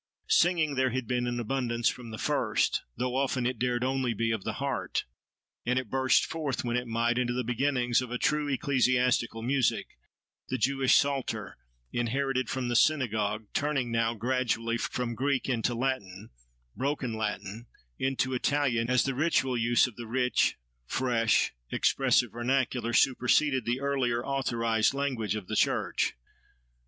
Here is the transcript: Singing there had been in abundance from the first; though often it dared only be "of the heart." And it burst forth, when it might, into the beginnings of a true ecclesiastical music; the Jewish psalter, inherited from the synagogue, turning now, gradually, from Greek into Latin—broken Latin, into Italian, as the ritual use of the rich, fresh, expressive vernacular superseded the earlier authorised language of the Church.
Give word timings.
Singing 0.29 0.73
there 0.73 0.89
had 0.89 1.05
been 1.07 1.27
in 1.27 1.39
abundance 1.39 1.87
from 1.87 2.09
the 2.09 2.17
first; 2.17 2.81
though 2.97 3.15
often 3.15 3.45
it 3.45 3.59
dared 3.59 3.83
only 3.83 4.15
be 4.15 4.31
"of 4.31 4.43
the 4.43 4.53
heart." 4.53 5.05
And 5.63 5.77
it 5.77 5.91
burst 5.91 6.25
forth, 6.25 6.63
when 6.63 6.75
it 6.75 6.87
might, 6.87 7.19
into 7.19 7.33
the 7.33 7.43
beginnings 7.43 8.01
of 8.01 8.09
a 8.09 8.17
true 8.17 8.47
ecclesiastical 8.47 9.43
music; 9.43 9.89
the 10.49 10.57
Jewish 10.57 10.95
psalter, 10.95 11.55
inherited 11.91 12.49
from 12.49 12.67
the 12.67 12.75
synagogue, 12.75 13.45
turning 13.53 13.91
now, 13.91 14.15
gradually, 14.15 14.75
from 14.79 15.13
Greek 15.13 15.47
into 15.47 15.75
Latin—broken 15.75 17.13
Latin, 17.13 17.67
into 17.99 18.33
Italian, 18.33 18.89
as 18.89 19.03
the 19.03 19.13
ritual 19.13 19.55
use 19.55 19.85
of 19.85 19.97
the 19.97 20.07
rich, 20.07 20.55
fresh, 20.87 21.53
expressive 21.69 22.31
vernacular 22.31 22.91
superseded 22.91 23.65
the 23.65 23.79
earlier 23.79 24.25
authorised 24.25 24.95
language 24.95 25.35
of 25.35 25.45
the 25.45 25.55
Church. 25.55 26.15